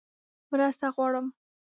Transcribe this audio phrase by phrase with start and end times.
[0.51, 1.27] _مرسته غواړم!